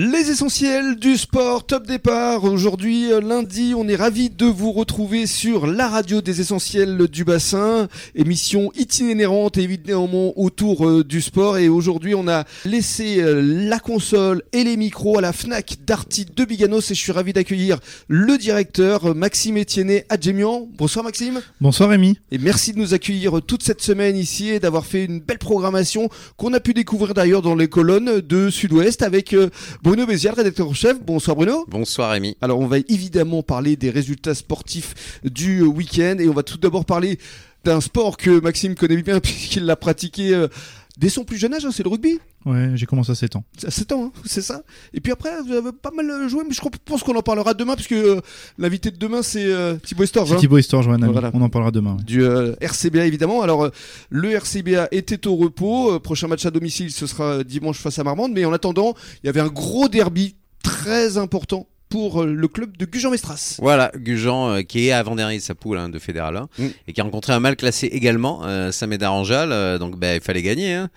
Les 0.00 0.30
essentiels 0.30 0.94
du 0.94 1.16
sport, 1.16 1.66
top 1.66 1.84
départ. 1.84 2.44
Aujourd'hui, 2.44 3.10
euh, 3.10 3.20
lundi, 3.20 3.74
on 3.76 3.88
est 3.88 3.96
ravi 3.96 4.30
de 4.30 4.46
vous 4.46 4.70
retrouver 4.70 5.26
sur 5.26 5.66
la 5.66 5.88
radio 5.88 6.20
des 6.20 6.40
essentiels 6.40 7.08
du 7.08 7.24
bassin. 7.24 7.88
Émission 8.14 8.70
itinérante 8.76 9.58
évidemment 9.58 10.38
autour 10.38 10.88
euh, 10.88 11.02
du 11.02 11.20
sport. 11.20 11.58
Et 11.58 11.68
aujourd'hui, 11.68 12.14
on 12.14 12.28
a 12.28 12.44
laissé 12.64 13.20
euh, 13.20 13.42
la 13.42 13.80
console 13.80 14.44
et 14.52 14.62
les 14.62 14.76
micros 14.76 15.18
à 15.18 15.20
la 15.20 15.32
FNAC 15.32 15.78
d'Arty 15.84 16.26
de 16.26 16.44
Biganos. 16.44 16.92
Et 16.92 16.94
je 16.94 17.00
suis 17.00 17.10
ravi 17.10 17.32
d'accueillir 17.32 17.80
le 18.06 18.38
directeur 18.38 19.16
Maxime 19.16 19.58
Etienne 19.58 20.02
Adjemian. 20.10 20.68
Bonsoir 20.78 21.04
Maxime. 21.04 21.40
Bonsoir 21.60 21.88
Rémi. 21.88 22.20
Et 22.30 22.38
merci 22.38 22.72
de 22.72 22.78
nous 22.78 22.94
accueillir 22.94 23.42
toute 23.44 23.64
cette 23.64 23.82
semaine 23.82 24.16
ici 24.16 24.50
et 24.50 24.60
d'avoir 24.60 24.86
fait 24.86 25.06
une 25.06 25.18
belle 25.18 25.38
programmation 25.38 26.08
qu'on 26.36 26.54
a 26.54 26.60
pu 26.60 26.72
découvrir 26.72 27.14
d'ailleurs 27.14 27.42
dans 27.42 27.56
les 27.56 27.66
colonnes 27.66 28.20
de 28.20 28.48
Sud-Ouest 28.48 29.02
avec 29.02 29.34
Bruno 29.88 30.04
Bézial, 30.04 30.34
rédacteur 30.34 30.68
en 30.68 30.74
chef. 30.74 31.00
Bonsoir 31.00 31.34
Bruno. 31.34 31.64
Bonsoir 31.66 32.10
Rémi. 32.10 32.36
Alors 32.42 32.58
on 32.58 32.66
va 32.66 32.76
évidemment 32.76 33.42
parler 33.42 33.74
des 33.74 33.88
résultats 33.88 34.34
sportifs 34.34 35.18
du 35.24 35.62
week-end 35.62 36.16
et 36.18 36.28
on 36.28 36.34
va 36.34 36.42
tout 36.42 36.58
d'abord 36.58 36.84
parler 36.84 37.18
d'un 37.64 37.80
sport 37.80 38.18
que 38.18 38.38
Maxime 38.38 38.74
connaît 38.74 39.00
bien 39.00 39.18
puisqu'il 39.22 39.64
l'a 39.64 39.76
pratiqué 39.76 40.34
euh, 40.34 40.48
dès 40.98 41.08
son 41.08 41.24
plus 41.24 41.38
jeune 41.38 41.54
âge, 41.54 41.64
hein, 41.64 41.70
c'est 41.72 41.84
le 41.84 41.88
rugby. 41.88 42.18
Ouais, 42.44 42.72
j'ai 42.74 42.86
commencé 42.86 43.12
à 43.12 43.14
7 43.14 43.36
ans. 43.36 43.44
À 43.64 43.70
7 43.70 43.92
ans, 43.92 44.06
hein, 44.06 44.20
c'est 44.24 44.42
ça. 44.42 44.62
Et 44.92 45.00
puis 45.00 45.12
après, 45.12 45.30
vous 45.42 45.52
avez 45.52 45.70
pas 45.72 45.90
mal 45.90 46.28
joué, 46.28 46.42
mais 46.46 46.52
je 46.52 46.60
pense 46.84 47.02
qu'on 47.02 47.16
en 47.16 47.22
parlera 47.22 47.54
demain, 47.54 47.74
puisque 47.74 47.92
euh, 47.92 48.20
l'invité 48.58 48.90
de 48.90 48.96
demain, 48.96 49.22
c'est 49.22 49.46
euh, 49.46 49.76
Thibaut 49.76 50.02
Estorge. 50.02 50.28
C'est 50.30 50.34
hein. 50.34 50.38
Thibaut 50.38 50.58
Estorge, 50.58 50.88
ouais, 50.88 50.96
voilà. 50.98 51.30
on 51.32 51.40
en 51.40 51.48
parlera 51.48 51.70
demain. 51.70 51.96
Ouais. 51.96 52.02
Du 52.02 52.22
euh, 52.22 52.54
RCBA, 52.60 53.06
évidemment. 53.06 53.42
Alors, 53.42 53.70
le 54.10 54.32
RCBA 54.32 54.88
était 54.90 55.26
au 55.26 55.36
repos. 55.36 55.98
Prochain 56.00 56.26
match 56.26 56.44
à 56.46 56.50
domicile, 56.50 56.90
ce 56.90 57.06
sera 57.06 57.44
dimanche 57.44 57.78
face 57.78 57.98
à 57.98 58.04
Marmande. 58.04 58.32
Mais 58.32 58.44
en 58.44 58.52
attendant, 58.52 58.94
il 59.22 59.26
y 59.26 59.28
avait 59.28 59.40
un 59.40 59.48
gros 59.48 59.88
derby 59.88 60.34
très 60.62 61.16
important 61.16 61.68
pour 61.88 62.22
euh, 62.22 62.26
le 62.26 62.48
club 62.48 62.76
de 62.76 62.84
Gujan-Mestras. 62.84 63.56
Voilà, 63.60 63.90
Gujan 63.96 64.50
euh, 64.50 64.62
qui 64.62 64.88
est 64.88 64.92
avant-dernier 64.92 65.36
de 65.36 65.42
sa 65.42 65.54
poule 65.54 65.78
hein, 65.78 65.88
de 65.88 65.98
Fédéral 65.98 66.36
1 66.36 66.48
Mm. 66.58 66.66
et 66.86 66.92
qui 66.92 67.00
a 67.00 67.04
rencontré 67.04 67.32
un 67.32 67.40
mal 67.40 67.56
classé 67.56 67.86
également, 67.86 68.40
euh, 68.44 68.72
Saint-Médard-en-Jalles, 68.72 69.52
euh, 69.52 69.78
donc 69.78 69.98
ben, 69.98 70.16
il 70.16 70.20
fallait 70.20 70.42
gagner. 70.42 70.74
Hein. 70.74 70.90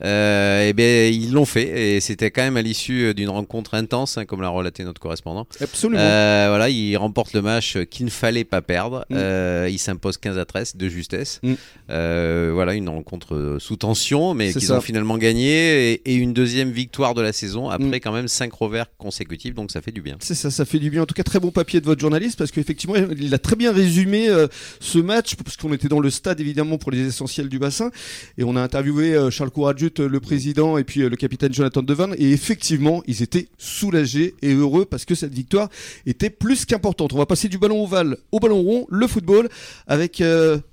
Et 0.00 0.72
ben 0.74 1.12
ils 1.12 1.32
l'ont 1.32 1.44
fait 1.44 1.96
et 1.96 2.00
c'était 2.00 2.30
quand 2.30 2.42
même 2.42 2.56
à 2.56 2.62
l'issue 2.62 3.14
d'une 3.14 3.30
rencontre 3.30 3.74
intense, 3.74 4.16
hein, 4.16 4.26
comme 4.26 4.42
l'a 4.42 4.48
relaté 4.48 4.84
notre 4.84 5.00
correspondant. 5.00 5.46
Absolument. 5.60 6.00
Voilà, 6.00 6.68
il 6.68 6.96
remporte 6.96 7.32
le 7.32 7.42
match 7.42 7.78
qu'il 7.90 8.06
ne 8.06 8.10
fallait 8.10 8.44
pas 8.44 8.62
perdre. 8.62 9.04
Mm. 9.10 9.16
Euh, 9.16 9.68
il 9.70 9.78
s'impose 9.78 10.16
15 10.18 10.38
à 10.38 10.44
13 10.44 10.76
de 10.76 10.88
justesse. 10.88 11.40
Mm. 11.42 11.54
Voilà, 11.88 12.74
une 12.74 12.88
rencontre 12.88 13.56
sous 13.58 13.76
tension, 13.76 14.34
mais 14.34 14.52
qu'ils 14.52 14.72
ont 14.72 14.80
finalement 14.80 15.18
gagné 15.18 15.92
et, 15.94 16.12
et 16.12 16.14
une 16.14 16.32
deuxième 16.32 16.70
victoire 16.70 17.14
de 17.14 17.22
la 17.22 17.32
saison 17.32 17.68
après 17.68 18.00
quand 18.00 18.12
même 18.12 18.28
5 18.28 18.52
revers 18.52 18.86
consécutifs, 18.98 19.54
donc 19.54 19.70
ça 19.72 19.80
fait 19.80 19.92
du 19.92 20.02
bien. 20.02 20.16
C'est 20.20 20.34
ça, 20.38 20.50
ça 20.50 20.64
fait 20.64 20.78
du 20.78 20.90
bien. 20.90 21.02
En 21.02 21.06
tout 21.06 21.14
cas, 21.14 21.22
très 21.22 21.40
bon 21.40 21.50
papier 21.50 21.80
de 21.80 21.86
votre 21.86 22.00
journaliste 22.00 22.38
parce 22.38 22.50
qu'effectivement, 22.50 22.94
il 22.96 23.34
a 23.34 23.38
très 23.38 23.56
bien 23.56 23.72
résumé 23.72 24.28
euh, 24.28 24.46
ce 24.80 24.98
match 24.98 25.34
parce 25.36 25.56
qu'on 25.56 25.72
était 25.72 25.88
dans 25.88 26.00
le 26.00 26.10
stade 26.10 26.40
évidemment 26.40 26.78
pour 26.78 26.90
les 26.90 27.06
essentiels 27.06 27.48
du 27.48 27.58
bassin 27.58 27.90
et 28.36 28.44
on 28.44 28.56
a 28.56 28.62
interviewé 28.62 29.14
euh, 29.14 29.30
Charles 29.30 29.50
Couragut, 29.50 29.90
euh, 29.98 30.08
le 30.08 30.20
président, 30.20 30.78
et 30.78 30.84
puis 30.84 31.02
euh, 31.02 31.08
le 31.08 31.16
capitaine 31.16 31.52
Jonathan 31.52 31.82
Devan 31.82 32.14
et 32.16 32.32
effectivement, 32.32 33.02
ils 33.06 33.22
étaient 33.22 33.48
soulagés 33.58 34.34
et 34.42 34.54
heureux 34.54 34.84
parce 34.84 35.04
que 35.04 35.14
cette 35.14 35.34
victoire 35.34 35.68
était 36.06 36.30
plus 36.30 36.64
qu'importante. 36.64 37.12
On 37.12 37.18
va 37.18 37.26
passer 37.26 37.48
du 37.48 37.58
ballon 37.58 37.82
ovale 37.82 38.16
au 38.32 38.40
ballon 38.40 38.62
rond, 38.62 38.86
le 38.90 39.06
football, 39.06 39.48
avec 39.86 40.22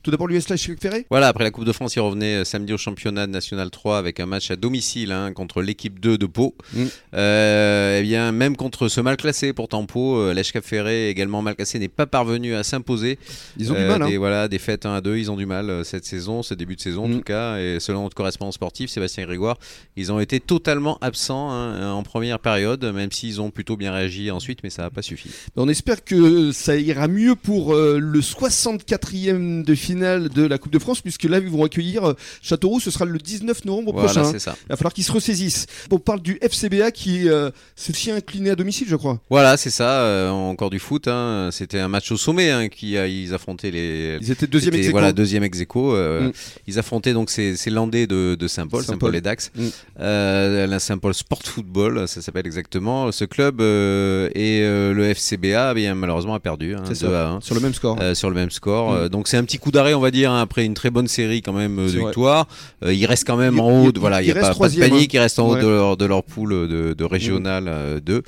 tout 0.04 0.12
d'abord 0.12 0.28
l'US 0.28 0.48
Lachec 0.50 0.80
Ferré. 0.82 1.06
Voilà, 1.10 1.28
après 1.28 1.44
la 1.44 1.52
Coupe 1.52 1.66
de 1.66 1.72
France, 1.72 1.96
il 1.96 2.00
revenait 2.00 2.46
samedi 2.46 2.74
au 2.74 2.78
championnat 2.78 3.28
national 3.28 3.70
3 3.70 3.98
avec 3.98 4.20
un 4.20 4.26
match 4.26 4.52
à 4.52 4.56
domicile 4.56 5.12
hein, 5.12 5.34
contre 5.34 5.62
l'équipe 5.62 6.00
2 6.00 6.18
de 6.18 6.26
Pau. 6.26 6.56
Mm. 6.74 6.84
Eh 7.14 8.02
bien, 8.04 8.32
même 8.32 8.56
contre 8.56 8.88
ce 8.88 9.02
mal 9.02 9.18
classé, 9.18 9.54
pourtant 9.56 9.86
Pau, 9.86 10.18
euh, 10.18 10.34
l'Èche 10.34 10.52
Cap 10.52 10.64
Ferré, 10.64 11.10
également 11.10 11.42
mal 11.42 11.56
classé, 11.56 11.80
n'est 11.80 11.88
pas 11.88 12.06
parvenu 12.06 12.54
à 12.54 12.64
s'imposer. 12.64 13.18
Ils 13.58 13.72
ont 13.72 13.76
du 13.76 13.82
Euh, 13.82 13.88
mal. 13.88 14.02
hein. 14.04 14.10
Des, 14.10 14.18
voilà, 14.18 14.48
des 14.48 14.60
fêtes 14.60 14.86
1 14.86 14.94
à 14.94 15.02
2, 15.02 15.18
ils 15.18 15.32
ont 15.32 15.36
du 15.38 15.46
mal 15.48 15.70
euh, 15.70 15.84
cette 15.84 16.06
saison, 16.06 16.44
ce 16.44 16.54
début 16.54 16.76
de 16.76 16.82
saison 16.82 17.06
en 17.06 17.08
Mm. 17.08 17.16
tout 17.18 17.22
cas. 17.24 17.58
Et 17.58 17.80
selon 17.80 18.04
notre 18.04 18.16
correspondant 18.16 18.52
sportif, 18.52 18.90
Sébastien 18.92 19.26
Grégoire, 19.26 19.58
ils 19.96 20.12
ont 20.12 20.20
été 20.20 20.40
totalement 20.40 20.98
absents 21.02 21.50
hein, 21.52 21.92
en 21.92 22.04
première 22.04 22.40
période, 22.40 22.84
même 22.94 23.12
s'ils 23.12 23.42
ont 23.42 23.50
plutôt 23.50 23.78
bien 23.78 23.92
réagi 23.94 24.30
ensuite, 24.32 24.60
mais 24.64 24.70
ça 24.70 24.84
n'a 24.84 24.90
pas 24.90 25.02
suffi. 25.02 25.30
On 25.56 25.68
espère 25.70 26.04
que 26.04 26.52
ça 26.52 26.76
ira 26.76 27.08
mieux 27.08 27.36
pour 27.36 27.74
euh, 27.74 27.98
le 28.00 28.22
64e 28.22 29.64
de 29.64 29.76
finale 29.76 30.30
de 30.30 30.44
la 30.46 30.58
Coupe 30.58 30.72
de 30.72 30.80
France, 30.80 31.02
puisque 31.02 31.24
là, 31.24 31.40
ils 31.40 31.50
vont 31.50 31.64
accueillir 31.64 32.14
Châteauroux. 32.42 32.80
Ce 32.80 32.92
sera 32.92 33.06
le 33.06 33.18
19 33.18 33.66
novembre 33.66 33.94
Voilà, 33.94 34.08
prochain. 34.12 34.32
c'est 34.32 34.40
ça. 34.40 34.56
Il 34.66 34.70
va 34.70 34.76
falloir 34.76 34.94
qu'ils 34.94 35.04
se 35.04 35.12
ressaisissent. 35.12 35.68
On 35.92 36.00
parle 36.00 36.22
du 36.22 36.38
FCBA 36.42 36.92
qui 36.92 37.30
euh, 37.30 37.50
s'est 37.76 37.92
aussi 37.92 38.12
incliné 38.12 38.50
à 38.52 38.56
domicile, 38.56 38.88
je 38.90 38.96
crois. 38.96 39.20
Voilà, 39.30 39.45
c'est 39.58 39.70
ça. 39.70 40.02
euh, 40.02 40.30
encore 40.30 40.70
du 40.70 40.80
foot. 40.80 41.08
hein. 41.08 41.50
C'était 41.52 41.80
un 41.80 41.88
match 41.88 42.12
au 42.12 42.18
sommet 42.18 42.50
hein, 42.52 42.68
qui 42.70 42.98
a, 42.98 43.08
ils 43.08 43.34
affrontaient 43.34 43.72
les. 43.72 44.18
Ils 44.22 44.32
étaient 44.32 44.48
deuxième 44.48 44.76
ex. 44.76 44.90
Voilà, 44.90 45.14
deuxième 45.14 45.44
ex 45.44 45.60
euh, 45.76 46.22
Mm. 46.28 46.32
Ils 46.68 46.80
affrontaient 46.80 47.14
donc 47.14 47.30
ces, 47.30 47.56
ces 47.56 47.70
Landais 47.70 48.08
de, 48.08 48.36
de 48.36 48.48
Saint-Paul, 48.48 48.84
Saint-Paul. 48.84 49.16
Et 49.16 49.22
Dax. 49.22 49.52
Mm. 49.56 49.64
Euh, 50.00 50.68
la 50.68 50.80
Saint-Paul 50.80 51.14
Sport 51.14 51.42
Football, 51.44 52.08
ça 52.08 52.22
s'appelle 52.22 52.46
exactement. 52.46 53.12
Ce 53.12 53.26
club 53.26 53.62
et 53.62 54.62
le 54.62 55.04
FCBA, 55.14 55.72
eh 55.72 55.76
bien, 55.76 55.96
malheureusement, 55.96 56.34
a 56.34 56.40
perdu. 56.40 56.76
Hein, 56.76 56.82
C'est 56.86 57.02
2 57.06 57.12
ça. 57.12 57.28
à 57.28 57.30
1. 57.34 57.42
Sur 57.42 57.56
le 57.56 57.62
même 57.62 57.74
score. 57.74 57.98
sur 58.14 58.30
le 58.30 58.36
même 58.36 58.52
score. 58.52 58.94
Mm. 58.94 59.10
Donc 59.10 59.28
c'est 59.28 59.38
un 59.38 59.44
petit 59.44 59.58
coup 59.58 59.72
d'arrêt, 59.72 59.94
on 59.94 60.00
va 60.00 60.12
dire, 60.12 60.32
après 60.32 60.66
une 60.66 60.74
très 60.74 60.90
bonne 60.90 61.08
série 61.08 61.42
quand 61.42 61.54
même 61.54 61.76
de 61.78 61.84
victoires. 62.00 62.48
Euh, 62.84 62.94
il 62.94 63.06
reste 63.06 63.26
quand 63.28 63.38
même 63.38 63.56
Il- 63.56 63.62
en 63.62 63.70
haut, 63.86 63.92
il- 63.94 64.00
voilà, 64.00 64.22
il 64.22 64.26
n'y 64.26 64.32
a 64.32 64.36
pas, 64.36 64.54
pas 64.54 64.70
de 64.70 64.80
panique, 64.80 65.14
il 65.14 65.20
reste 65.20 65.40
en 65.40 65.48
haut 65.48 65.56
de, 65.56 65.68
leur, 65.68 65.98
de 65.98 66.06
leur 66.06 66.24
poule 66.24 66.68
de, 66.68 66.94
de 66.94 67.04
régional 67.04 67.66
euh, 67.68 68.00
2. 68.00 68.24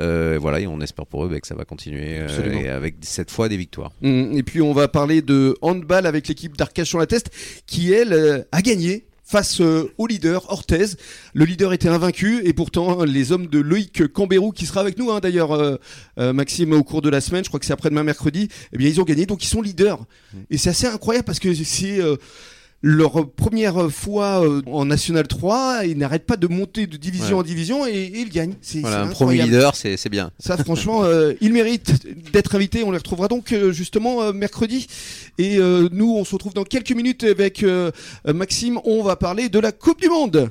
Euh, 0.00 0.38
voilà, 0.40 0.57
on 0.66 0.80
espère 0.80 1.06
pour 1.06 1.24
eux 1.24 1.28
bah, 1.28 1.40
que 1.40 1.46
ça 1.46 1.54
va 1.54 1.64
continuer 1.64 2.18
euh, 2.18 2.52
et 2.52 2.68
avec 2.68 2.96
cette 3.02 3.30
fois 3.30 3.48
des 3.48 3.56
victoires. 3.56 3.92
Mm. 4.02 4.36
Et 4.36 4.42
puis, 4.42 4.60
on 4.60 4.72
va 4.72 4.88
parler 4.88 5.22
de 5.22 5.56
handball 5.62 6.06
avec 6.06 6.28
l'équipe 6.28 6.56
d'Arcachon-la-Teste 6.56 7.30
qui, 7.66 7.92
elle, 7.92 8.12
euh, 8.12 8.42
a 8.52 8.62
gagné 8.62 9.04
face 9.28 9.60
euh, 9.60 9.92
au 9.98 10.06
leader 10.06 10.50
Orthez. 10.50 10.96
Le 11.34 11.44
leader 11.44 11.74
était 11.74 11.90
invaincu 11.90 12.40
et 12.44 12.54
pourtant 12.54 13.04
les 13.04 13.30
hommes 13.30 13.46
de 13.46 13.58
Loïc 13.58 14.08
Cambérou 14.08 14.52
qui 14.52 14.64
sera 14.64 14.80
avec 14.80 14.98
nous 14.98 15.10
hein, 15.10 15.20
d'ailleurs 15.20 15.52
euh, 15.52 15.76
euh, 16.18 16.32
Maxime 16.32 16.72
au 16.72 16.82
cours 16.82 17.02
de 17.02 17.10
la 17.10 17.20
semaine, 17.20 17.44
je 17.44 17.48
crois 17.48 17.60
que 17.60 17.66
c'est 17.66 17.74
après-demain 17.74 18.04
mercredi, 18.04 18.48
eh 18.72 18.78
bien 18.78 18.88
ils 18.88 19.00
ont 19.00 19.04
gagné 19.04 19.26
donc 19.26 19.44
ils 19.44 19.48
sont 19.48 19.60
leaders. 19.60 20.00
Et 20.50 20.56
c'est 20.56 20.70
assez 20.70 20.86
incroyable 20.86 21.26
parce 21.26 21.40
que 21.40 21.52
c'est 21.52 22.00
euh, 22.00 22.16
leur 22.82 23.28
première 23.30 23.90
fois 23.90 24.44
euh, 24.46 24.62
en 24.66 24.84
National 24.84 25.26
3, 25.26 25.80
ils 25.86 25.98
n'arrêtent 25.98 26.26
pas 26.26 26.36
de 26.36 26.46
monter 26.46 26.86
de 26.86 26.96
division 26.96 27.36
Ouais. 27.38 27.40
en 27.40 27.42
division 27.42 27.86
et, 27.86 27.90
et 27.90 28.20
ils 28.20 28.28
gagnent. 28.28 28.54
C'est 28.62 28.80
Voilà, 28.80 29.02
un 29.02 29.08
premier 29.08 29.42
leader, 29.42 29.74
c'est 29.74 29.96
c'est 29.96 30.08
bien. 30.08 30.30
Ça, 30.38 30.56
franchement, 30.56 31.02
euh, 31.04 31.32
ils 31.40 31.52
méritent 31.52 32.06
d'être 32.32 32.54
invités. 32.54 32.84
On 32.84 32.90
les 32.92 32.98
retrouvera 32.98 33.26
donc 33.28 33.52
euh, 33.52 33.72
justement 33.72 34.22
euh, 34.22 34.32
mercredi. 34.32 34.86
Et 35.38 35.58
euh, 35.58 35.88
nous, 35.90 36.14
on 36.16 36.24
se 36.24 36.32
retrouve 36.32 36.54
dans 36.54 36.64
quelques 36.64 36.92
minutes 36.92 37.24
avec 37.24 37.62
euh, 37.64 37.90
Maxime. 38.26 38.78
On 38.84 39.02
va 39.02 39.16
parler 39.16 39.48
de 39.48 39.58
la 39.58 39.72
Coupe 39.72 40.00
du 40.00 40.08
Monde. 40.08 40.50